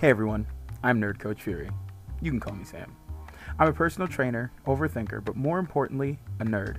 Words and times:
Hey 0.00 0.08
everyone, 0.08 0.46
I'm 0.82 0.98
Nerd 0.98 1.18
Coach 1.18 1.42
Fury. 1.42 1.68
You 2.22 2.30
can 2.30 2.40
call 2.40 2.54
me 2.54 2.64
Sam. 2.64 2.96
I'm 3.58 3.68
a 3.68 3.72
personal 3.74 4.08
trainer, 4.08 4.50
overthinker, 4.66 5.22
but 5.22 5.36
more 5.36 5.58
importantly, 5.58 6.18
a 6.38 6.44
nerd. 6.46 6.78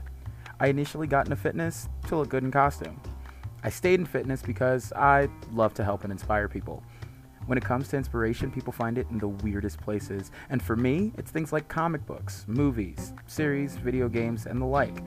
I 0.60 0.70
initially 0.70 1.06
got 1.06 1.28
into 1.28 1.36
fitness 1.36 1.88
to 2.08 2.16
look 2.16 2.30
good 2.30 2.44
in 2.44 2.50
costume. 2.50 3.00
I 3.64 3.70
stayed 3.70 4.00
in 4.00 4.08
fitness 4.08 4.42
because 4.42 4.92
I 4.94 5.30
love 5.54 5.76
to 5.76 5.84
help 5.84 6.04
and 6.04 6.12
inspire 6.12 6.48
people. 6.48 6.82
When 7.46 7.60
it 7.60 7.64
comes 7.64 7.90
to 7.90 7.98
inspiration, 7.98 8.50
people 8.50 8.74
find 8.74 8.98
it 8.98 9.06
in 9.12 9.20
the 9.20 9.28
weirdest 9.28 9.80
places, 9.82 10.32
and 10.50 10.60
for 10.60 10.76
me, 10.76 11.14
it's 11.16 11.30
things 11.30 11.54
like 11.54 11.68
comic 11.68 12.04
books, 12.08 12.46
movies, 12.48 13.14
series, 13.28 13.76
video 13.76 14.10
games, 14.10 14.48
and 14.48 14.60
the 14.60 14.66
like. 14.66 14.98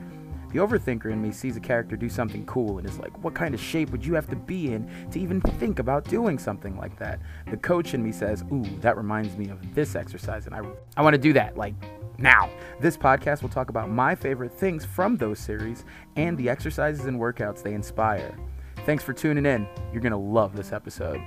The 0.51 0.59
overthinker 0.59 1.11
in 1.11 1.21
me 1.21 1.31
sees 1.31 1.57
a 1.57 1.59
character 1.59 1.97
do 1.97 2.07
something 2.07 2.45
cool 2.45 2.77
and 2.77 2.87
is 2.87 2.97
like, 2.97 3.21
what 3.23 3.33
kind 3.33 3.53
of 3.53 3.59
shape 3.59 3.89
would 3.89 4.05
you 4.05 4.13
have 4.13 4.27
to 4.29 4.35
be 4.35 4.73
in 4.73 4.89
to 5.11 5.19
even 5.19 5.41
think 5.41 5.79
about 5.79 6.05
doing 6.05 6.39
something 6.39 6.77
like 6.77 6.97
that? 6.97 7.19
The 7.49 7.57
coach 7.57 7.93
in 7.93 8.01
me 8.01 8.11
says, 8.11 8.43
ooh, 8.51 8.63
that 8.79 8.95
reminds 8.95 9.35
me 9.35 9.49
of 9.49 9.75
this 9.75 9.95
exercise, 9.95 10.45
and 10.45 10.55
I, 10.55 10.61
I 10.95 11.01
want 11.01 11.13
to 11.13 11.21
do 11.21 11.33
that, 11.33 11.57
like 11.57 11.73
now. 12.17 12.49
This 12.79 12.95
podcast 12.95 13.41
will 13.41 13.49
talk 13.49 13.69
about 13.69 13.89
my 13.89 14.15
favorite 14.15 14.53
things 14.53 14.85
from 14.85 15.17
those 15.17 15.39
series 15.39 15.83
and 16.15 16.37
the 16.37 16.49
exercises 16.49 17.05
and 17.05 17.19
workouts 17.19 17.61
they 17.61 17.73
inspire. 17.73 18.37
Thanks 18.85 19.03
for 19.03 19.13
tuning 19.13 19.45
in. 19.45 19.67
You're 19.91 20.01
going 20.01 20.11
to 20.11 20.17
love 20.17 20.55
this 20.55 20.71
episode. 20.71 21.19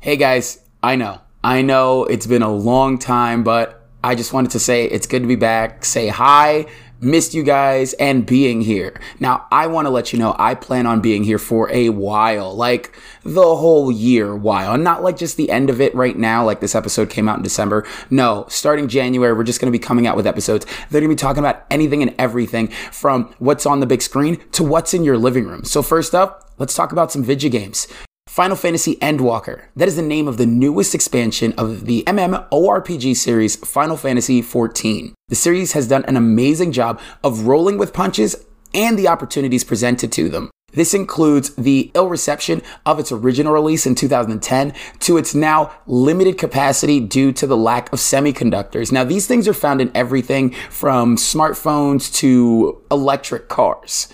Hey 0.00 0.16
guys, 0.16 0.64
I 0.82 0.96
know. 0.96 1.20
I 1.42 1.62
know 1.62 2.04
it's 2.04 2.26
been 2.26 2.42
a 2.42 2.52
long 2.52 2.98
time, 2.98 3.44
but 3.44 3.75
I 4.06 4.14
just 4.14 4.32
wanted 4.32 4.52
to 4.52 4.60
say 4.60 4.84
it's 4.84 5.08
good 5.08 5.22
to 5.22 5.26
be 5.26 5.34
back, 5.34 5.84
say 5.84 6.06
hi, 6.06 6.66
missed 7.00 7.34
you 7.34 7.42
guys, 7.42 7.92
and 7.94 8.24
being 8.24 8.60
here. 8.60 9.00
Now, 9.18 9.48
I 9.50 9.66
want 9.66 9.86
to 9.86 9.90
let 9.90 10.12
you 10.12 10.18
know 10.20 10.36
I 10.38 10.54
plan 10.54 10.86
on 10.86 11.00
being 11.00 11.24
here 11.24 11.40
for 11.40 11.68
a 11.72 11.88
while, 11.88 12.54
like 12.54 12.96
the 13.24 13.56
whole 13.56 13.90
year 13.90 14.36
while, 14.36 14.74
and 14.74 14.84
not 14.84 15.02
like 15.02 15.16
just 15.16 15.36
the 15.36 15.50
end 15.50 15.70
of 15.70 15.80
it 15.80 15.92
right 15.92 16.16
now, 16.16 16.44
like 16.44 16.60
this 16.60 16.76
episode 16.76 17.10
came 17.10 17.28
out 17.28 17.38
in 17.38 17.42
December. 17.42 17.84
No, 18.08 18.46
starting 18.48 18.86
January, 18.86 19.32
we're 19.32 19.42
just 19.42 19.60
going 19.60 19.72
to 19.72 19.76
be 19.76 19.82
coming 19.82 20.06
out 20.06 20.14
with 20.14 20.28
episodes. 20.28 20.66
They're 20.88 21.00
going 21.00 21.10
to 21.10 21.16
be 21.16 21.18
talking 21.18 21.42
about 21.42 21.66
anything 21.68 22.00
and 22.00 22.14
everything 22.16 22.68
from 22.68 23.34
what's 23.40 23.66
on 23.66 23.80
the 23.80 23.86
big 23.86 24.02
screen 24.02 24.40
to 24.52 24.62
what's 24.62 24.94
in 24.94 25.02
your 25.02 25.18
living 25.18 25.48
room. 25.48 25.64
So, 25.64 25.82
first 25.82 26.14
up, 26.14 26.52
let's 26.58 26.76
talk 26.76 26.92
about 26.92 27.10
some 27.10 27.24
video 27.24 27.50
games. 27.50 27.88
Final 28.36 28.54
Fantasy 28.54 28.96
Endwalker. 28.96 29.62
That 29.76 29.88
is 29.88 29.96
the 29.96 30.02
name 30.02 30.28
of 30.28 30.36
the 30.36 30.44
newest 30.44 30.94
expansion 30.94 31.54
of 31.56 31.86
the 31.86 32.04
MMORPG 32.06 33.16
series 33.16 33.56
Final 33.56 33.96
Fantasy 33.96 34.42
XIV. 34.42 35.14
The 35.28 35.34
series 35.34 35.72
has 35.72 35.88
done 35.88 36.04
an 36.04 36.18
amazing 36.18 36.72
job 36.72 37.00
of 37.24 37.46
rolling 37.46 37.78
with 37.78 37.94
punches 37.94 38.44
and 38.74 38.98
the 38.98 39.08
opportunities 39.08 39.64
presented 39.64 40.12
to 40.12 40.28
them. 40.28 40.50
This 40.74 40.92
includes 40.92 41.54
the 41.54 41.90
ill 41.94 42.10
reception 42.10 42.60
of 42.84 42.98
its 42.98 43.10
original 43.10 43.54
release 43.54 43.86
in 43.86 43.94
2010 43.94 44.74
to 45.00 45.16
its 45.16 45.34
now 45.34 45.72
limited 45.86 46.36
capacity 46.36 47.00
due 47.00 47.32
to 47.32 47.46
the 47.46 47.56
lack 47.56 47.90
of 47.90 48.00
semiconductors. 48.00 48.92
Now, 48.92 49.04
these 49.04 49.26
things 49.26 49.48
are 49.48 49.54
found 49.54 49.80
in 49.80 49.90
everything 49.94 50.50
from 50.68 51.16
smartphones 51.16 52.14
to 52.16 52.82
electric 52.90 53.48
cars. 53.48 54.08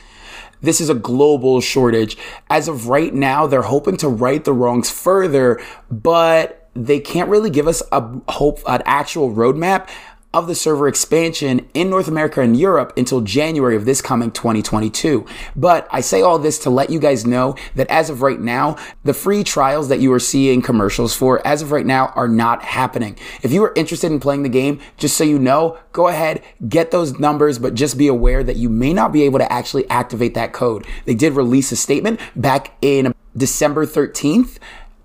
This 0.63 0.81
is 0.81 0.89
a 0.89 0.95
global 0.95 1.61
shortage. 1.61 2.17
As 2.49 2.69
of 2.69 2.89
right 2.89 3.13
now, 3.13 3.47
they're 3.47 3.63
hoping 3.63 3.97
to 3.99 4.09
right 4.09 4.43
the 4.43 4.53
wrongs 4.53 4.91
further, 4.91 5.61
but 5.91 6.71
they 6.75 7.01
can't 7.01 7.29
really 7.29 7.51
give 7.51 7.69
us 7.69 7.83
a 7.93 8.03
hope, 8.31 8.61
an 8.67 8.83
actual 8.87 9.31
roadmap 9.31 9.89
of 10.35 10.47
the 10.47 10.55
server 10.55 10.89
expansion 10.89 11.69
in 11.75 11.91
North 11.91 12.09
America 12.09 12.41
and 12.41 12.57
Europe 12.57 12.93
until 12.97 13.21
January 13.21 13.77
of 13.77 13.85
this 13.85 14.01
coming 14.01 14.31
2022. 14.31 15.27
But 15.55 15.87
I 15.91 16.01
say 16.01 16.23
all 16.23 16.39
this 16.39 16.59
to 16.61 16.71
let 16.71 16.91
you 16.91 16.99
guys 16.99 17.27
know 17.27 17.55
that 17.75 17.89
as 17.89 18.09
of 18.09 18.23
right 18.23 18.41
now, 18.41 18.77
the 19.05 19.15
free 19.15 19.45
trials 19.45 19.89
that 19.89 20.01
you 20.01 20.13
are 20.13 20.19
seeing 20.19 20.63
commercials 20.63 21.15
for 21.15 21.47
as 21.47 21.63
of 21.63 21.73
right 21.73 21.87
now 21.87 22.07
are 22.17 22.29
not 22.29 22.63
happening. 22.63 23.19
If 23.43 23.53
you 23.53 23.63
are 23.65 23.73
interested 23.77 24.11
in 24.11 24.21
playing 24.21 24.43
the 24.43 24.49
game, 24.49 24.81
just 24.97 25.17
so 25.17 25.25
you 25.25 25.39
know, 25.39 25.79
go 25.93 26.09
ahead, 26.09 26.43
get 26.69 26.91
those 26.91 27.19
numbers, 27.19 27.59
but 27.59 27.75
just 27.75 27.99
be 27.99 28.09
aware 28.09 28.43
that 28.43 28.57
you 28.57 28.69
may 28.69 28.93
not 28.93 29.13
be 29.13 29.25
able 29.25 29.39
to 29.39 29.53
actually 29.53 29.89
activate 29.91 30.35
that 30.35 30.53
code. 30.53 30.87
They 31.05 31.15
did 31.15 31.35
release 31.35 31.73
a 31.73 31.77
statement 31.77 32.21
back 32.35 32.77
in 32.81 33.13
December 33.37 33.87
13th 33.87 34.59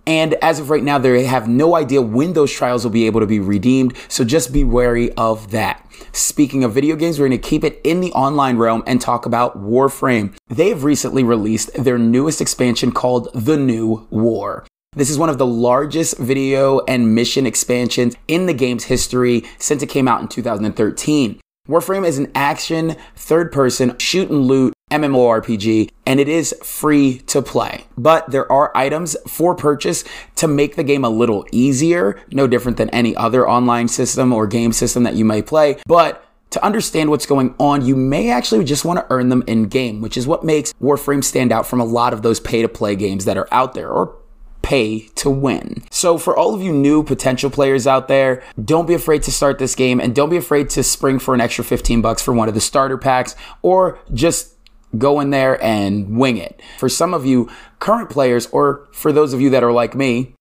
and 0.07 0.35
as 0.35 0.61
of 0.61 0.69
right 0.69 0.83
now, 0.83 0.97
they 0.97 1.25
have 1.25 1.49
no 1.49 1.75
idea 1.75 2.01
when 2.01 2.31
those 2.31 2.51
trials 2.51 2.85
will 2.85 2.91
be 2.91 3.05
able 3.05 3.19
to 3.19 3.27
be 3.27 3.41
redeemed. 3.41 3.95
So 4.07 4.23
just 4.23 4.53
be 4.53 4.63
wary 4.63 5.11
of 5.13 5.51
that. 5.51 5.85
Speaking 6.13 6.63
of 6.63 6.73
video 6.73 6.95
games, 6.95 7.19
we're 7.19 7.27
going 7.27 7.39
to 7.39 7.49
keep 7.49 7.65
it 7.65 7.81
in 7.83 7.99
the 7.99 8.13
online 8.13 8.55
realm 8.55 8.83
and 8.87 9.01
talk 9.01 9.25
about 9.25 9.61
Warframe. 9.61 10.33
They 10.47 10.69
have 10.69 10.85
recently 10.85 11.25
released 11.25 11.73
their 11.73 11.97
newest 11.97 12.39
expansion 12.39 12.93
called 12.93 13.27
The 13.33 13.57
New 13.57 14.07
War. 14.09 14.65
This 14.93 15.09
is 15.09 15.19
one 15.19 15.29
of 15.29 15.37
the 15.37 15.45
largest 15.45 16.17
video 16.17 16.79
and 16.87 17.13
mission 17.13 17.45
expansions 17.45 18.15
in 18.29 18.45
the 18.45 18.53
game's 18.53 18.85
history 18.85 19.43
since 19.59 19.83
it 19.83 19.89
came 19.89 20.07
out 20.07 20.21
in 20.21 20.29
2013. 20.29 21.41
Warframe 21.67 22.07
is 22.07 22.17
an 22.17 22.31
action, 22.33 22.95
third 23.13 23.51
person, 23.51 23.97
shoot 23.97 24.29
and 24.29 24.47
loot 24.47 24.73
MMORPG, 24.91 25.89
and 26.05 26.19
it 26.19 26.29
is 26.29 26.55
free 26.63 27.19
to 27.27 27.41
play. 27.41 27.85
But 27.97 28.31
there 28.31 28.49
are 28.51 28.75
items 28.75 29.17
for 29.27 29.53
purchase 29.55 30.03
to 30.35 30.47
make 30.47 30.75
the 30.75 30.83
game 30.83 31.03
a 31.03 31.09
little 31.09 31.45
easier, 31.51 32.21
no 32.31 32.47
different 32.47 32.77
than 32.77 32.89
any 32.91 33.15
other 33.15 33.47
online 33.47 33.89
system 33.89 34.31
or 34.31 34.47
game 34.47 34.71
system 34.71 35.03
that 35.03 35.15
you 35.15 35.25
may 35.25 35.41
play. 35.41 35.77
But 35.85 36.23
to 36.51 36.63
understand 36.63 37.09
what's 37.09 37.25
going 37.25 37.53
on, 37.59 37.85
you 37.85 37.95
may 37.95 38.31
actually 38.31 38.63
just 38.63 38.85
want 38.85 38.99
to 38.99 39.05
earn 39.09 39.27
them 39.29 39.43
in 39.47 39.65
game, 39.65 40.01
which 40.01 40.15
is 40.15 40.25
what 40.25 40.45
makes 40.45 40.73
Warframe 40.81 41.23
stand 41.23 41.51
out 41.51 41.67
from 41.67 41.81
a 41.81 41.85
lot 41.85 42.13
of 42.13 42.21
those 42.21 42.39
pay 42.39 42.61
to 42.61 42.69
play 42.69 42.95
games 42.95 43.25
that 43.25 43.37
are 43.37 43.49
out 43.51 43.73
there, 43.73 43.89
or 43.89 44.15
pay 44.61 45.07
to 45.15 45.29
win. 45.29 45.83
So 45.91 46.17
for 46.17 46.35
all 46.35 46.53
of 46.53 46.61
you 46.61 46.73
new 46.73 47.01
potential 47.03 47.49
players 47.49 47.87
out 47.87 48.09
there, 48.09 48.43
don't 48.61 48.85
be 48.85 48.93
afraid 48.93 49.23
to 49.23 49.31
start 49.31 49.59
this 49.59 49.75
game 49.75 50.01
and 50.01 50.13
don't 50.13 50.29
be 50.29 50.35
afraid 50.35 50.69
to 50.71 50.83
spring 50.83 51.19
for 51.19 51.33
an 51.33 51.39
extra 51.39 51.63
15 51.63 52.01
bucks 52.01 52.21
for 52.21 52.33
one 52.33 52.49
of 52.49 52.53
the 52.53 52.59
starter 52.59 52.97
packs 52.97 53.33
or 53.61 53.97
just 54.13 54.56
go 54.97 55.19
in 55.19 55.31
there 55.31 55.61
and 55.63 56.17
wing 56.17 56.37
it. 56.37 56.61
For 56.77 56.89
some 56.89 57.13
of 57.13 57.25
you 57.25 57.49
current 57.79 58.09
players 58.09 58.47
or 58.47 58.87
for 58.91 59.11
those 59.11 59.33
of 59.33 59.41
you 59.41 59.49
that 59.49 59.63
are 59.63 59.71
like 59.71 59.95
me, 59.95 60.35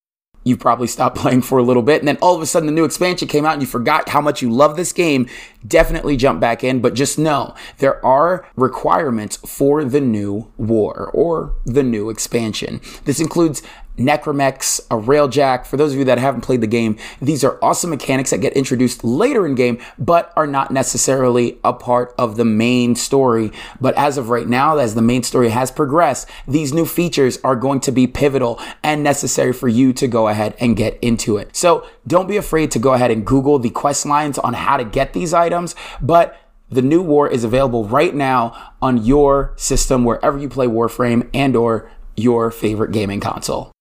you 0.47 0.57
probably 0.57 0.87
stopped 0.87 1.17
playing 1.19 1.43
for 1.43 1.59
a 1.59 1.63
little 1.63 1.83
bit 1.83 2.01
and 2.01 2.09
then 2.09 2.17
all 2.23 2.35
of 2.35 2.41
a 2.41 2.47
sudden 2.47 2.67
the 2.67 2.73
new 2.73 2.85
expansion 2.85 3.29
came 3.29 3.45
out 3.45 3.55
and 3.55 3.63
you 3.63 3.67
forgot 3.67 4.09
how 4.11 4.21
much 4.21 4.41
you 4.41 4.51
love 4.51 4.77
this 4.77 4.93
game 4.93 5.29
definitely 5.67 6.17
jump 6.17 6.41
back 6.41 6.63
in 6.63 6.81
but 6.81 6.95
just 6.95 7.19
know 7.19 7.55
there 7.79 8.05
are 8.07 8.49
requirements 8.55 9.37
for 9.39 9.85
the 9.85 10.01
new 10.01 10.51
war 10.57 11.11
or 11.13 11.55
the 11.65 11.83
new 11.83 12.09
expansion 12.09 12.81
this 13.05 13.21
includes 13.21 13.63
Necromechs, 13.97 14.81
a 14.91 14.95
Railjack. 14.95 15.67
For 15.67 15.77
those 15.77 15.93
of 15.93 15.99
you 15.99 16.05
that 16.05 16.19
haven't 16.19 16.43
played 16.43 16.61
the 16.61 16.67
game, 16.67 16.97
these 17.21 17.45
are 17.45 17.59
awesome 17.63 17.91
mechanics 17.91 18.31
that 18.31 18.41
get 18.41 18.53
introduced 18.55 19.05
later 19.05 19.47
in 19.47 19.55
game, 19.55 19.79
but 19.99 20.33
are 20.37 20.47
not 20.47 20.71
necessarily 20.71 21.59
a 21.65 21.73
part 21.73 22.15
of 22.19 22.37
the 22.37 22.45
main 22.45 22.95
story. 22.95 23.51
But 23.81 23.95
as 23.97 24.19
of 24.19 24.29
right 24.29 24.47
now, 24.47 24.77
as 24.77 24.95
the 24.95 25.03
main 25.03 25.23
story 25.23 25.49
has 25.51 25.71
progressed, 25.71 26.29
these 26.47 26.73
new 26.73 26.87
features 26.87 27.39
are 27.43 27.57
going 27.57 27.81
to 27.81 27.93
be 27.93 28.07
pivotal 28.07 28.61
and 28.83 29.03
necessary 29.03 29.53
for 29.53 29.69
you 29.69 29.93
to 29.95 30.07
go 30.07 30.29
ahead 30.29 30.55
and 30.61 30.77
get 30.77 30.99
into 31.01 31.37
it. 31.37 31.57
So 31.57 31.87
don't 32.07 32.29
be 32.29 32.37
afraid 32.37 32.71
to 32.73 32.79
go 32.79 32.93
ahead 32.93 33.11
and 33.11 33.27
Google 33.27 33.59
the 33.59 33.71
quest 33.71 34.07
lines 34.07 34.39
on 34.39 34.55
how 34.55 34.77
to 34.77 34.85
get 34.85 35.13
these 35.13 35.33
items, 35.35 35.75
but 36.01 36.39
the 36.69 36.83
new 36.83 37.01
war 37.01 37.29
is 37.29 37.45
available 37.45 37.85
right 37.85 38.15
now 38.15 38.73
on 38.83 39.05
your 39.05 39.53
system 39.57 40.05
wherever 40.05 40.37
you 40.37 40.49
play 40.49 40.67
Warframe 40.67 41.29
and 41.33 41.55
or 41.55 41.91
your 42.17 42.51
favorite 42.51 42.93
gaming 42.93 43.21
console. 43.21 43.76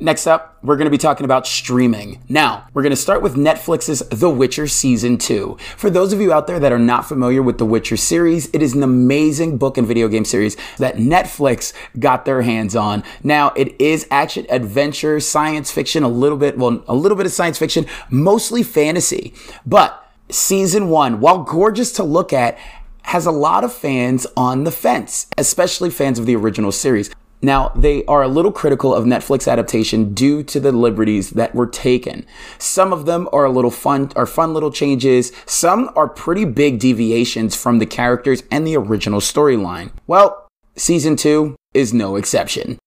Next 0.00 0.26
up, 0.26 0.58
we're 0.60 0.76
going 0.76 0.86
to 0.86 0.90
be 0.90 0.98
talking 0.98 1.24
about 1.24 1.46
streaming. 1.46 2.20
Now, 2.28 2.66
we're 2.74 2.82
going 2.82 2.90
to 2.90 2.96
start 2.96 3.22
with 3.22 3.36
Netflix's 3.36 4.00
The 4.08 4.28
Witcher 4.28 4.66
Season 4.66 5.16
2. 5.16 5.56
For 5.76 5.88
those 5.88 6.12
of 6.12 6.20
you 6.20 6.32
out 6.32 6.48
there 6.48 6.58
that 6.58 6.72
are 6.72 6.80
not 6.80 7.06
familiar 7.06 7.40
with 7.40 7.58
The 7.58 7.64
Witcher 7.64 7.96
series, 7.96 8.50
it 8.52 8.60
is 8.60 8.74
an 8.74 8.82
amazing 8.82 9.56
book 9.56 9.78
and 9.78 9.86
video 9.86 10.08
game 10.08 10.24
series 10.24 10.56
that 10.78 10.96
Netflix 10.96 11.72
got 11.96 12.24
their 12.24 12.42
hands 12.42 12.74
on. 12.74 13.04
Now, 13.22 13.50
it 13.50 13.80
is 13.80 14.08
action, 14.10 14.46
adventure, 14.50 15.20
science 15.20 15.70
fiction, 15.70 16.02
a 16.02 16.08
little 16.08 16.38
bit, 16.38 16.58
well, 16.58 16.82
a 16.88 16.94
little 16.94 17.16
bit 17.16 17.26
of 17.26 17.32
science 17.32 17.56
fiction, 17.56 17.86
mostly 18.10 18.64
fantasy. 18.64 19.32
But 19.64 20.12
season 20.28 20.88
1, 20.88 21.20
while 21.20 21.44
gorgeous 21.44 21.92
to 21.92 22.02
look 22.02 22.32
at, 22.32 22.58
has 23.02 23.26
a 23.26 23.30
lot 23.30 23.62
of 23.62 23.72
fans 23.72 24.26
on 24.36 24.64
the 24.64 24.72
fence, 24.72 25.28
especially 25.38 25.90
fans 25.90 26.18
of 26.18 26.26
the 26.26 26.34
original 26.34 26.72
series. 26.72 27.10
Now, 27.44 27.72
they 27.76 28.06
are 28.06 28.22
a 28.22 28.28
little 28.28 28.50
critical 28.50 28.94
of 28.94 29.04
Netflix 29.04 29.46
adaptation 29.46 30.14
due 30.14 30.42
to 30.44 30.58
the 30.58 30.72
liberties 30.72 31.30
that 31.32 31.54
were 31.54 31.66
taken. 31.66 32.24
Some 32.56 32.90
of 32.90 33.04
them 33.04 33.28
are 33.34 33.44
a 33.44 33.50
little 33.50 33.70
fun, 33.70 34.10
are 34.16 34.24
fun 34.24 34.54
little 34.54 34.70
changes. 34.70 35.30
Some 35.44 35.90
are 35.94 36.08
pretty 36.08 36.46
big 36.46 36.78
deviations 36.78 37.54
from 37.54 37.80
the 37.80 37.86
characters 37.86 38.44
and 38.50 38.66
the 38.66 38.78
original 38.78 39.20
storyline. 39.20 39.90
Well, 40.06 40.48
season 40.74 41.16
two 41.16 41.54
is 41.74 41.92
no 41.92 42.16
exception. 42.16 42.78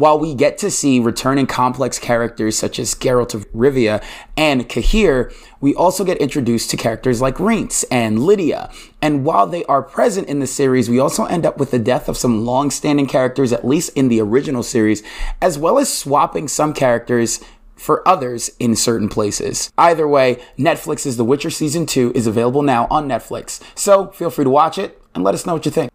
While 0.00 0.18
we 0.18 0.32
get 0.32 0.56
to 0.58 0.70
see 0.70 0.98
returning 0.98 1.46
complex 1.46 1.98
characters 1.98 2.56
such 2.56 2.78
as 2.78 2.94
Geralt 2.94 3.34
of 3.34 3.46
Rivia 3.52 4.02
and 4.34 4.66
Cahir, 4.66 5.30
we 5.60 5.74
also 5.74 6.04
get 6.04 6.16
introduced 6.16 6.70
to 6.70 6.78
characters 6.78 7.20
like 7.20 7.38
Rience 7.38 7.82
and 7.90 8.18
Lydia. 8.24 8.72
And 9.02 9.26
while 9.26 9.46
they 9.46 9.62
are 9.66 9.82
present 9.82 10.26
in 10.26 10.38
the 10.38 10.46
series, 10.46 10.88
we 10.88 10.98
also 10.98 11.26
end 11.26 11.44
up 11.44 11.58
with 11.58 11.70
the 11.70 11.78
death 11.78 12.08
of 12.08 12.16
some 12.16 12.46
long-standing 12.46 13.08
characters, 13.08 13.52
at 13.52 13.66
least 13.66 13.90
in 13.94 14.08
the 14.08 14.22
original 14.22 14.62
series, 14.62 15.02
as 15.42 15.58
well 15.58 15.78
as 15.78 15.92
swapping 15.92 16.48
some 16.48 16.72
characters 16.72 17.38
for 17.76 18.02
others 18.08 18.52
in 18.58 18.76
certain 18.76 19.10
places. 19.10 19.70
Either 19.76 20.08
way, 20.08 20.42
Netflix's 20.58 21.18
The 21.18 21.24
Witcher 21.26 21.50
Season 21.50 21.84
2 21.84 22.12
is 22.14 22.26
available 22.26 22.62
now 22.62 22.86
on 22.90 23.06
Netflix. 23.06 23.60
So 23.74 24.06
feel 24.12 24.30
free 24.30 24.44
to 24.44 24.50
watch 24.50 24.78
it 24.78 24.98
and 25.14 25.22
let 25.22 25.34
us 25.34 25.44
know 25.44 25.52
what 25.52 25.66
you 25.66 25.70
think. 25.70 25.90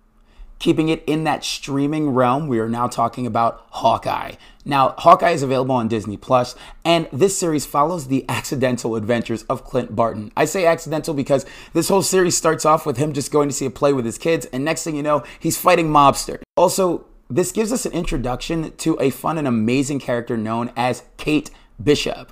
Keeping 0.57 0.89
it 0.89 1.03
in 1.05 1.25
that 1.25 1.43
streaming 1.43 2.09
realm, 2.11 2.47
we 2.47 2.59
are 2.59 2.69
now 2.69 2.87
talking 2.87 3.27
about 3.27 3.65
Hawkeye. 3.71 4.33
Now, 4.63 4.95
Hawkeye 4.97 5.31
is 5.31 5.43
available 5.43 5.75
on 5.75 5.87
Disney 5.87 6.17
Plus, 6.17 6.55
and 6.83 7.07
this 7.11 7.37
series 7.37 7.65
follows 7.65 8.07
the 8.07 8.25
accidental 8.29 8.95
adventures 8.95 9.43
of 9.43 9.65
Clint 9.65 9.95
Barton. 9.95 10.31
I 10.35 10.45
say 10.45 10.65
accidental 10.65 11.13
because 11.13 11.45
this 11.73 11.89
whole 11.89 12.01
series 12.01 12.37
starts 12.37 12.65
off 12.65 12.85
with 12.85 12.97
him 12.97 13.13
just 13.13 13.31
going 13.31 13.49
to 13.49 13.55
see 13.55 13.65
a 13.65 13.69
play 13.69 13.93
with 13.93 14.05
his 14.05 14.17
kids, 14.17 14.45
and 14.47 14.63
next 14.63 14.83
thing 14.83 14.95
you 14.95 15.03
know, 15.03 15.23
he's 15.39 15.57
fighting 15.57 15.89
mobster. 15.89 16.41
Also, 16.55 17.05
this 17.29 17.51
gives 17.51 17.71
us 17.71 17.85
an 17.85 17.91
introduction 17.91 18.75
to 18.77 18.97
a 18.99 19.09
fun 19.09 19.37
and 19.37 19.47
amazing 19.47 19.99
character 19.99 20.37
known 20.37 20.71
as 20.75 21.03
Kate 21.17 21.51
Bishop, 21.83 22.31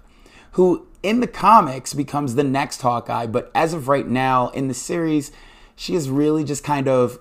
who 0.51 0.87
in 1.03 1.19
the 1.19 1.27
comics 1.27 1.93
becomes 1.93 2.35
the 2.35 2.43
next 2.43 2.81
Hawkeye, 2.81 3.27
but 3.27 3.51
as 3.53 3.73
of 3.73 3.87
right 3.87 4.07
now 4.07 4.49
in 4.49 4.69
the 4.69 4.73
series, 4.73 5.31
she 5.75 5.95
is 5.95 6.09
really 6.09 6.43
just 6.43 6.63
kind 6.63 6.87
of 6.87 7.19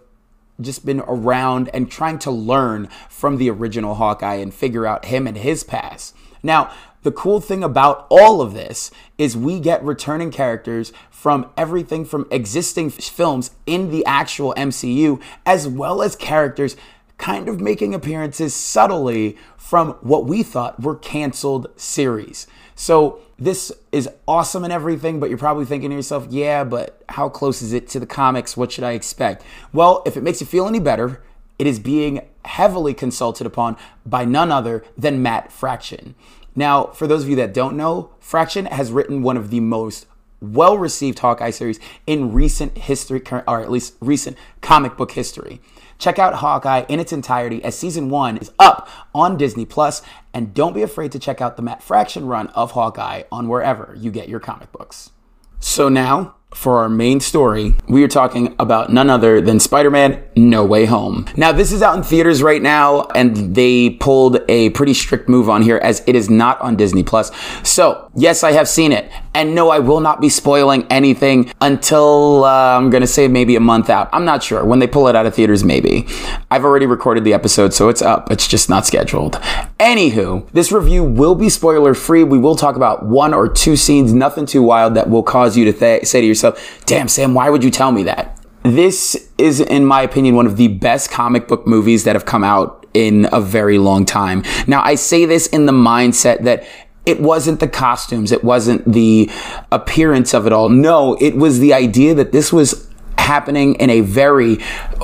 just 0.62 0.86
been 0.86 1.00
around 1.00 1.68
and 1.74 1.90
trying 1.90 2.18
to 2.20 2.30
learn 2.30 2.88
from 3.08 3.36
the 3.36 3.50
original 3.50 3.96
Hawkeye 3.96 4.36
and 4.36 4.52
figure 4.52 4.86
out 4.86 5.06
him 5.06 5.26
and 5.26 5.36
his 5.36 5.64
past. 5.64 6.14
Now, 6.42 6.72
the 7.02 7.12
cool 7.12 7.40
thing 7.40 7.64
about 7.64 8.06
all 8.10 8.40
of 8.40 8.54
this 8.54 8.90
is 9.18 9.36
we 9.36 9.58
get 9.58 9.82
returning 9.84 10.30
characters 10.30 10.92
from 11.10 11.50
everything 11.56 12.04
from 12.04 12.26
existing 12.30 12.90
films 12.90 13.50
in 13.66 13.90
the 13.90 14.04
actual 14.06 14.54
MCU, 14.56 15.20
as 15.44 15.66
well 15.66 16.02
as 16.02 16.14
characters 16.14 16.76
kind 17.18 17.48
of 17.48 17.60
making 17.60 17.94
appearances 17.94 18.54
subtly 18.54 19.36
from 19.56 19.92
what 20.00 20.26
we 20.26 20.42
thought 20.42 20.82
were 20.82 20.96
canceled 20.96 21.68
series. 21.76 22.46
So 22.74 23.20
this 23.44 23.72
is 23.90 24.08
awesome 24.26 24.64
and 24.64 24.72
everything, 24.72 25.18
but 25.18 25.28
you're 25.28 25.38
probably 25.38 25.64
thinking 25.64 25.90
to 25.90 25.96
yourself, 25.96 26.26
yeah, 26.30 26.64
but 26.64 27.02
how 27.08 27.28
close 27.28 27.62
is 27.62 27.72
it 27.72 27.88
to 27.88 28.00
the 28.00 28.06
comics? 28.06 28.56
What 28.56 28.72
should 28.72 28.84
I 28.84 28.92
expect? 28.92 29.44
Well, 29.72 30.02
if 30.06 30.16
it 30.16 30.22
makes 30.22 30.40
you 30.40 30.46
feel 30.46 30.66
any 30.66 30.80
better, 30.80 31.22
it 31.58 31.66
is 31.66 31.78
being 31.78 32.26
heavily 32.44 32.94
consulted 32.94 33.46
upon 33.46 33.76
by 34.06 34.24
none 34.24 34.50
other 34.50 34.84
than 34.96 35.22
Matt 35.22 35.52
Fraction. 35.52 36.14
Now, 36.54 36.86
for 36.86 37.06
those 37.06 37.22
of 37.24 37.28
you 37.28 37.36
that 37.36 37.54
don't 37.54 37.76
know, 37.76 38.10
Fraction 38.20 38.66
has 38.66 38.92
written 38.92 39.22
one 39.22 39.36
of 39.36 39.50
the 39.50 39.60
most 39.60 40.06
well 40.40 40.76
received 40.76 41.20
Hawkeye 41.20 41.50
series 41.50 41.78
in 42.06 42.32
recent 42.32 42.76
history, 42.76 43.22
or 43.46 43.60
at 43.60 43.70
least 43.70 43.94
recent 44.00 44.36
comic 44.60 44.96
book 44.96 45.12
history. 45.12 45.60
Check 46.02 46.18
out 46.18 46.34
Hawkeye 46.34 46.84
in 46.88 46.98
its 46.98 47.12
entirety 47.12 47.62
as 47.62 47.78
season 47.78 48.10
one 48.10 48.36
is 48.36 48.50
up 48.58 48.88
on 49.14 49.36
Disney 49.36 49.64
Plus, 49.64 50.02
and 50.34 50.52
don't 50.52 50.72
be 50.72 50.82
afraid 50.82 51.12
to 51.12 51.20
check 51.20 51.40
out 51.40 51.56
the 51.56 51.62
Matt 51.62 51.80
Fraction 51.80 52.26
run 52.26 52.48
of 52.48 52.72
Hawkeye 52.72 53.22
on 53.30 53.46
wherever 53.46 53.94
you 53.96 54.10
get 54.10 54.28
your 54.28 54.40
comic 54.40 54.72
books. 54.72 55.12
So 55.60 55.88
now, 55.88 56.34
for 56.52 56.78
our 56.78 56.88
main 56.88 57.20
story, 57.20 57.76
we 57.86 58.02
are 58.02 58.08
talking 58.08 58.56
about 58.58 58.92
none 58.92 59.08
other 59.08 59.40
than 59.40 59.60
Spider 59.60 59.92
Man 59.92 60.20
No 60.34 60.64
Way 60.64 60.86
Home. 60.86 61.24
Now, 61.36 61.52
this 61.52 61.70
is 61.70 61.82
out 61.82 61.96
in 61.96 62.02
theaters 62.02 62.42
right 62.42 62.60
now, 62.60 63.02
and 63.14 63.54
they 63.54 63.90
pulled 63.90 64.41
a 64.52 64.70
pretty 64.70 64.94
strict 64.94 65.28
move 65.28 65.48
on 65.48 65.62
here 65.62 65.78
as 65.78 66.02
it 66.06 66.14
is 66.14 66.28
not 66.28 66.60
on 66.60 66.76
Disney 66.76 67.02
Plus. 67.02 67.30
So, 67.62 68.10
yes, 68.14 68.44
I 68.44 68.52
have 68.52 68.68
seen 68.68 68.92
it. 68.92 69.10
And 69.34 69.54
no, 69.54 69.70
I 69.70 69.78
will 69.78 70.00
not 70.00 70.20
be 70.20 70.28
spoiling 70.28 70.86
anything 70.90 71.50
until 71.60 72.44
uh, 72.44 72.76
I'm 72.76 72.90
going 72.90 73.00
to 73.00 73.06
say 73.06 73.28
maybe 73.28 73.56
a 73.56 73.60
month 73.60 73.88
out. 73.88 74.10
I'm 74.12 74.26
not 74.26 74.42
sure. 74.42 74.64
When 74.64 74.78
they 74.78 74.86
pull 74.86 75.08
it 75.08 75.16
out 75.16 75.24
of 75.24 75.34
theaters, 75.34 75.64
maybe. 75.64 76.06
I've 76.50 76.64
already 76.64 76.86
recorded 76.86 77.24
the 77.24 77.32
episode, 77.32 77.72
so 77.72 77.88
it's 77.88 78.02
up. 78.02 78.30
It's 78.30 78.46
just 78.46 78.68
not 78.68 78.84
scheduled. 78.84 79.34
Anywho, 79.80 80.48
this 80.50 80.70
review 80.70 81.02
will 81.02 81.34
be 81.34 81.48
spoiler 81.48 81.94
free. 81.94 82.24
We 82.24 82.38
will 82.38 82.56
talk 82.56 82.76
about 82.76 83.06
one 83.06 83.32
or 83.32 83.48
two 83.48 83.76
scenes, 83.76 84.12
nothing 84.12 84.44
too 84.44 84.62
wild 84.62 84.94
that 84.94 85.08
will 85.08 85.22
cause 85.22 85.56
you 85.56 85.64
to 85.64 85.72
th- 85.72 86.04
say 86.04 86.20
to 86.20 86.26
yourself, 86.26 86.82
damn, 86.84 87.08
Sam, 87.08 87.32
why 87.32 87.48
would 87.48 87.64
you 87.64 87.70
tell 87.70 87.90
me 87.90 88.02
that? 88.04 88.38
This 88.64 89.30
is, 89.38 89.60
in 89.60 89.84
my 89.84 90.02
opinion, 90.02 90.36
one 90.36 90.46
of 90.46 90.56
the 90.56 90.68
best 90.68 91.10
comic 91.10 91.48
book 91.48 91.66
movies 91.66 92.04
that 92.04 92.14
have 92.14 92.24
come 92.24 92.44
out 92.44 92.81
in 92.94 93.28
a 93.32 93.40
very 93.40 93.78
long 93.78 94.04
time. 94.04 94.42
Now, 94.66 94.82
I 94.82 94.94
say 94.94 95.24
this 95.24 95.46
in 95.46 95.66
the 95.66 95.72
mindset 95.72 96.42
that 96.44 96.64
it 97.04 97.20
wasn't 97.20 97.60
the 97.60 97.68
costumes, 97.68 98.30
it 98.30 98.44
wasn't 98.44 98.92
the 98.92 99.30
appearance 99.72 100.34
of 100.34 100.46
it 100.46 100.52
all. 100.52 100.68
No, 100.68 101.16
it 101.20 101.36
was 101.36 101.58
the 101.58 101.74
idea 101.74 102.14
that 102.14 102.32
this 102.32 102.52
was 102.52 102.88
happening 103.18 103.74
in 103.76 103.90
a 103.90 104.00
very 104.00 104.58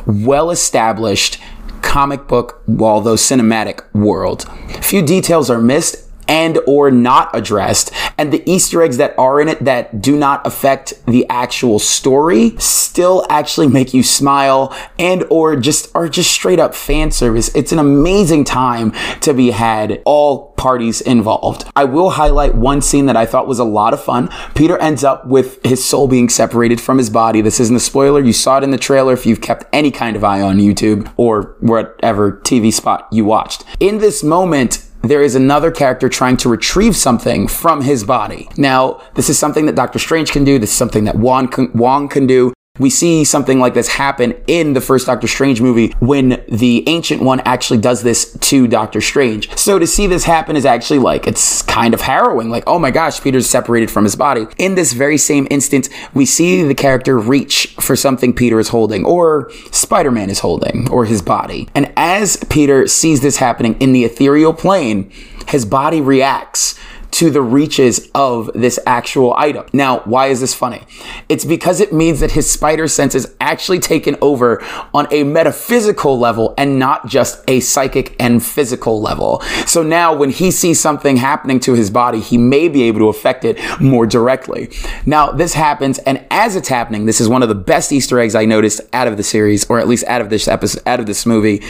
well 0.06 0.50
established 0.50 1.40
comic 1.82 2.28
book, 2.28 2.62
although 2.78 3.14
cinematic 3.14 3.82
world. 3.94 4.48
Few 4.82 5.02
details 5.02 5.50
are 5.50 5.60
missed 5.60 6.07
and 6.28 6.58
or 6.66 6.90
not 6.90 7.34
addressed 7.34 7.92
and 8.18 8.32
the 8.32 8.42
easter 8.50 8.82
eggs 8.82 8.96
that 8.96 9.16
are 9.18 9.40
in 9.40 9.48
it 9.48 9.64
that 9.64 10.02
do 10.02 10.16
not 10.16 10.44
affect 10.46 10.94
the 11.06 11.26
actual 11.30 11.78
story 11.78 12.54
still 12.58 13.24
actually 13.30 13.68
make 13.68 13.94
you 13.94 14.02
smile 14.02 14.76
and 14.98 15.24
or 15.30 15.54
just 15.54 15.94
are 15.94 16.08
just 16.08 16.30
straight 16.30 16.58
up 16.58 16.74
fan 16.74 17.10
service. 17.10 17.54
It's 17.54 17.70
an 17.70 17.78
amazing 17.78 18.44
time 18.44 18.92
to 19.20 19.32
be 19.32 19.52
had 19.52 20.02
all 20.04 20.48
parties 20.52 21.00
involved. 21.00 21.64
I 21.76 21.84
will 21.84 22.10
highlight 22.10 22.56
one 22.56 22.82
scene 22.82 23.06
that 23.06 23.16
i 23.16 23.24
thought 23.24 23.46
was 23.46 23.60
a 23.60 23.64
lot 23.64 23.94
of 23.94 24.02
fun. 24.02 24.28
Peter 24.56 24.76
ends 24.78 25.04
up 25.04 25.26
with 25.26 25.64
his 25.64 25.84
soul 25.84 26.08
being 26.08 26.28
separated 26.28 26.80
from 26.80 26.98
his 26.98 27.10
body. 27.10 27.40
This 27.40 27.60
isn't 27.60 27.76
a 27.76 27.80
spoiler. 27.80 28.20
You 28.20 28.32
saw 28.32 28.58
it 28.58 28.64
in 28.64 28.72
the 28.72 28.78
trailer 28.78 29.12
if 29.12 29.24
you've 29.24 29.40
kept 29.40 29.66
any 29.72 29.92
kind 29.92 30.16
of 30.16 30.24
eye 30.24 30.40
on 30.40 30.58
youtube 30.58 31.12
or 31.16 31.56
whatever 31.60 32.32
tv 32.32 32.72
spot 32.72 33.06
you 33.12 33.24
watched. 33.24 33.64
In 33.78 33.98
this 33.98 34.24
moment 34.24 34.87
there 35.02 35.22
is 35.22 35.34
another 35.34 35.70
character 35.70 36.08
trying 36.08 36.36
to 36.38 36.48
retrieve 36.48 36.96
something 36.96 37.48
from 37.48 37.82
his 37.82 38.04
body. 38.04 38.48
Now, 38.56 39.00
this 39.14 39.28
is 39.28 39.38
something 39.38 39.66
that 39.66 39.74
Doctor 39.74 39.98
Strange 39.98 40.32
can 40.32 40.44
do. 40.44 40.58
This 40.58 40.70
is 40.70 40.76
something 40.76 41.04
that 41.04 41.16
Wong 41.16 41.48
can, 41.48 41.72
Wong 41.72 42.08
can 42.08 42.26
do. 42.26 42.52
We 42.78 42.90
see 42.90 43.24
something 43.24 43.58
like 43.58 43.74
this 43.74 43.88
happen 43.88 44.34
in 44.46 44.72
the 44.72 44.80
first 44.80 45.06
Doctor 45.06 45.26
Strange 45.26 45.60
movie 45.60 45.94
when 46.00 46.42
the 46.48 46.88
Ancient 46.88 47.22
One 47.22 47.40
actually 47.40 47.80
does 47.80 48.02
this 48.02 48.32
to 48.32 48.66
Doctor 48.68 49.00
Strange. 49.00 49.56
So 49.58 49.78
to 49.78 49.86
see 49.86 50.06
this 50.06 50.24
happen 50.24 50.56
is 50.56 50.64
actually 50.64 51.00
like, 51.00 51.26
it's 51.26 51.62
kind 51.62 51.94
of 51.94 52.00
harrowing. 52.02 52.50
Like, 52.50 52.64
oh 52.66 52.78
my 52.78 52.90
gosh, 52.90 53.20
Peter's 53.20 53.48
separated 53.48 53.90
from 53.90 54.04
his 54.04 54.16
body. 54.16 54.46
In 54.58 54.74
this 54.74 54.92
very 54.92 55.18
same 55.18 55.46
instance, 55.50 55.88
we 56.14 56.26
see 56.26 56.62
the 56.62 56.74
character 56.74 57.18
reach 57.18 57.74
for 57.80 57.96
something 57.96 58.32
Peter 58.32 58.58
is 58.58 58.68
holding, 58.68 59.04
or 59.04 59.50
Spider 59.72 60.10
Man 60.10 60.30
is 60.30 60.40
holding, 60.40 60.88
or 60.90 61.04
his 61.04 61.22
body. 61.22 61.68
And 61.74 61.92
as 61.96 62.36
Peter 62.48 62.86
sees 62.86 63.20
this 63.20 63.38
happening 63.38 63.76
in 63.80 63.92
the 63.92 64.04
ethereal 64.04 64.52
plane, 64.52 65.10
his 65.48 65.64
body 65.64 66.00
reacts 66.00 66.78
to 67.10 67.30
the 67.30 67.42
reaches 67.42 68.10
of 68.14 68.50
this 68.54 68.78
actual 68.86 69.34
item. 69.34 69.66
Now, 69.72 70.00
why 70.00 70.26
is 70.26 70.40
this 70.40 70.54
funny? 70.54 70.82
It's 71.28 71.44
because 71.44 71.80
it 71.80 71.92
means 71.92 72.20
that 72.20 72.32
his 72.32 72.50
spider 72.50 72.88
sense 72.88 73.14
is 73.14 73.34
actually 73.40 73.80
taken 73.80 74.16
over 74.20 74.62
on 74.94 75.06
a 75.10 75.24
metaphysical 75.24 76.18
level 76.18 76.54
and 76.56 76.78
not 76.78 77.06
just 77.08 77.42
a 77.48 77.60
psychic 77.60 78.14
and 78.20 78.44
physical 78.44 79.00
level. 79.00 79.40
So 79.66 79.82
now 79.82 80.14
when 80.14 80.30
he 80.30 80.50
sees 80.50 80.80
something 80.80 81.16
happening 81.16 81.60
to 81.60 81.74
his 81.74 81.90
body, 81.90 82.20
he 82.20 82.38
may 82.38 82.68
be 82.68 82.82
able 82.84 83.00
to 83.00 83.08
affect 83.08 83.44
it 83.44 83.58
more 83.80 84.06
directly. 84.06 84.70
Now, 85.06 85.30
this 85.30 85.54
happens, 85.54 85.98
and 86.00 86.24
as 86.30 86.56
it's 86.56 86.68
happening, 86.68 87.06
this 87.06 87.20
is 87.20 87.28
one 87.28 87.42
of 87.42 87.48
the 87.48 87.54
best 87.54 87.92
Easter 87.92 88.18
eggs 88.18 88.34
I 88.34 88.44
noticed 88.44 88.80
out 88.92 89.08
of 89.08 89.16
the 89.16 89.22
series, 89.22 89.68
or 89.68 89.78
at 89.78 89.88
least 89.88 90.04
out 90.04 90.20
of 90.20 90.30
this 90.30 90.48
episode, 90.48 90.82
out 90.86 91.00
of 91.00 91.06
this 91.06 91.26
movie. 91.26 91.62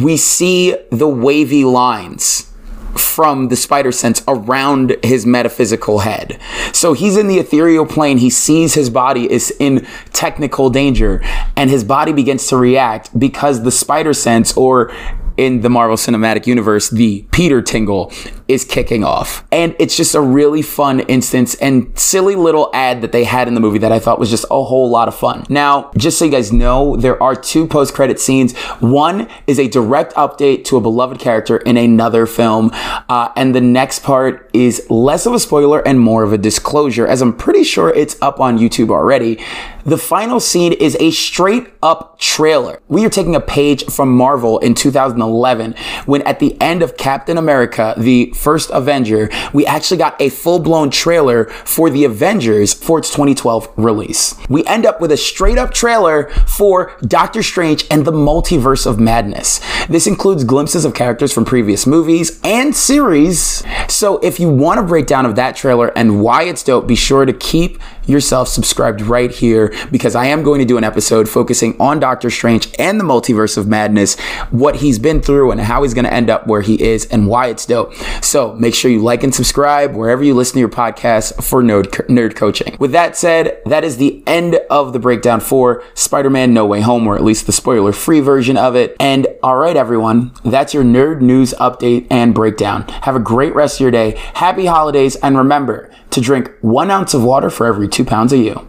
We 0.00 0.16
see 0.16 0.76
the 0.90 1.08
wavy 1.08 1.64
lines 1.64 2.51
from 2.98 3.48
the 3.48 3.56
spider 3.56 3.92
sense 3.92 4.22
around 4.28 4.96
his 5.02 5.26
metaphysical 5.26 6.00
head. 6.00 6.38
So 6.72 6.92
he's 6.92 7.16
in 7.16 7.28
the 7.28 7.38
ethereal 7.38 7.86
plane. 7.86 8.18
He 8.18 8.30
sees 8.30 8.74
his 8.74 8.90
body 8.90 9.30
is 9.30 9.54
in 9.58 9.86
technical 10.12 10.70
danger 10.70 11.22
and 11.56 11.70
his 11.70 11.84
body 11.84 12.12
begins 12.12 12.46
to 12.48 12.56
react 12.56 13.18
because 13.18 13.62
the 13.62 13.70
spider 13.70 14.14
sense 14.14 14.56
or 14.56 14.92
in 15.36 15.62
the 15.62 15.70
Marvel 15.70 15.96
Cinematic 15.96 16.46
Universe, 16.46 16.90
the 16.90 17.26
Peter 17.30 17.62
tingle 17.62 18.12
is 18.48 18.64
kicking 18.64 19.04
off. 19.04 19.44
And 19.52 19.74
it's 19.78 19.96
just 19.96 20.14
a 20.14 20.20
really 20.20 20.62
fun 20.62 21.00
instance 21.00 21.54
and 21.56 21.96
silly 21.98 22.34
little 22.34 22.70
ad 22.74 23.00
that 23.02 23.12
they 23.12 23.24
had 23.24 23.48
in 23.48 23.54
the 23.54 23.60
movie 23.60 23.78
that 23.78 23.92
I 23.92 23.98
thought 23.98 24.18
was 24.18 24.30
just 24.30 24.44
a 24.50 24.62
whole 24.62 24.90
lot 24.90 25.08
of 25.08 25.14
fun. 25.14 25.44
Now, 25.48 25.90
just 25.96 26.18
so 26.18 26.24
you 26.24 26.30
guys 26.30 26.52
know, 26.52 26.96
there 26.96 27.22
are 27.22 27.34
two 27.34 27.66
post 27.66 27.94
credit 27.94 28.20
scenes. 28.20 28.56
One 28.80 29.28
is 29.46 29.58
a 29.58 29.68
direct 29.68 30.14
update 30.14 30.64
to 30.66 30.76
a 30.76 30.80
beloved 30.80 31.20
character 31.20 31.58
in 31.58 31.76
another 31.76 32.26
film. 32.26 32.70
Uh, 32.72 33.30
and 33.36 33.54
the 33.54 33.60
next 33.60 34.02
part 34.02 34.50
is 34.52 34.88
less 34.90 35.26
of 35.26 35.34
a 35.34 35.40
spoiler 35.40 35.86
and 35.86 36.00
more 36.00 36.22
of 36.22 36.32
a 36.32 36.38
disclosure, 36.38 37.06
as 37.06 37.22
I'm 37.22 37.36
pretty 37.36 37.64
sure 37.64 37.90
it's 37.90 38.20
up 38.20 38.40
on 38.40 38.58
YouTube 38.58 38.90
already. 38.90 39.42
The 39.84 39.98
final 39.98 40.38
scene 40.38 40.72
is 40.72 40.96
a 41.00 41.10
straight 41.10 41.72
up 41.82 42.18
trailer. 42.20 42.80
We 42.88 43.04
are 43.04 43.10
taking 43.10 43.34
a 43.34 43.40
page 43.40 43.84
from 43.86 44.16
Marvel 44.16 44.60
in 44.60 44.74
2011 44.74 45.74
when 46.06 46.22
at 46.22 46.38
the 46.38 46.60
end 46.60 46.82
of 46.82 46.96
Captain 46.96 47.36
America, 47.36 47.94
the 47.96 48.32
first 48.42 48.70
Avenger, 48.72 49.30
we 49.52 49.64
actually 49.64 49.98
got 49.98 50.20
a 50.20 50.28
full 50.28 50.58
blown 50.58 50.90
trailer 50.90 51.44
for 51.44 51.88
the 51.88 52.04
Avengers 52.04 52.74
for 52.74 52.98
its 52.98 53.10
2012 53.10 53.72
release. 53.76 54.34
We 54.48 54.64
end 54.66 54.84
up 54.84 55.00
with 55.00 55.12
a 55.12 55.16
straight 55.16 55.58
up 55.58 55.72
trailer 55.72 56.28
for 56.46 56.96
Doctor 57.02 57.42
Strange 57.42 57.84
and 57.90 58.04
the 58.04 58.12
Multiverse 58.12 58.86
of 58.86 58.98
Madness. 58.98 59.60
This 59.86 60.06
includes 60.06 60.44
glimpses 60.44 60.84
of 60.84 60.94
characters 60.94 61.32
from 61.32 61.44
previous 61.44 61.86
movies 61.86 62.40
and 62.42 62.74
series. 62.74 63.62
So 63.88 64.18
if 64.18 64.40
you 64.40 64.48
want 64.50 64.80
a 64.80 64.82
breakdown 64.82 65.26
of 65.26 65.36
that 65.36 65.56
trailer 65.56 65.96
and 65.96 66.20
why 66.20 66.44
it's 66.44 66.62
dope, 66.62 66.86
be 66.86 66.96
sure 66.96 67.24
to 67.24 67.32
keep 67.32 67.80
yourself 68.06 68.48
subscribed 68.48 69.00
right 69.00 69.30
here 69.30 69.72
because 69.90 70.14
I 70.14 70.26
am 70.26 70.42
going 70.42 70.58
to 70.58 70.64
do 70.64 70.76
an 70.76 70.84
episode 70.84 71.28
focusing 71.28 71.76
on 71.80 72.00
Doctor 72.00 72.30
Strange 72.30 72.68
and 72.78 72.98
the 72.98 73.04
multiverse 73.04 73.56
of 73.56 73.66
madness, 73.66 74.18
what 74.50 74.76
he's 74.76 74.98
been 74.98 75.20
through 75.20 75.50
and 75.50 75.60
how 75.60 75.82
he's 75.82 75.94
going 75.94 76.04
to 76.04 76.12
end 76.12 76.30
up 76.30 76.46
where 76.46 76.62
he 76.62 76.82
is 76.82 77.06
and 77.06 77.26
why 77.26 77.46
it's 77.46 77.66
dope. 77.66 77.94
So 78.22 78.54
make 78.54 78.74
sure 78.74 78.90
you 78.90 79.02
like 79.02 79.22
and 79.22 79.34
subscribe 79.34 79.94
wherever 79.94 80.22
you 80.22 80.34
listen 80.34 80.54
to 80.54 80.60
your 80.60 80.68
podcast 80.68 81.42
for 81.42 81.62
nerd, 81.62 81.86
nerd 82.08 82.36
coaching. 82.36 82.76
With 82.78 82.92
that 82.92 83.16
said, 83.16 83.60
that 83.66 83.84
is 83.84 83.96
the 83.96 84.22
end 84.26 84.56
of 84.70 84.92
the 84.92 84.98
breakdown 84.98 85.40
for 85.40 85.82
Spider-Man 85.94 86.54
No 86.54 86.64
Way 86.64 86.80
Home, 86.80 87.06
or 87.06 87.16
at 87.16 87.24
least 87.24 87.46
the 87.46 87.52
spoiler 87.52 87.92
free 87.92 88.20
version 88.20 88.56
of 88.56 88.76
it. 88.76 88.96
And 88.98 89.26
all 89.42 89.56
right, 89.56 89.76
everyone, 89.76 90.32
that's 90.44 90.72
your 90.72 90.84
nerd 90.84 91.20
news 91.20 91.52
update 91.54 92.06
and 92.10 92.34
breakdown. 92.34 92.88
Have 93.02 93.16
a 93.16 93.20
great 93.20 93.54
rest 93.54 93.76
of 93.76 93.80
your 93.80 93.90
day. 93.90 94.12
Happy 94.34 94.66
holidays. 94.66 95.16
And 95.16 95.36
remember 95.36 95.90
to 96.10 96.20
drink 96.20 96.50
one 96.60 96.90
ounce 96.90 97.14
of 97.14 97.24
water 97.24 97.50
for 97.50 97.66
every 97.66 97.88
two 97.88 98.04
pounds 98.04 98.32
of 98.32 98.38
you. 98.38 98.68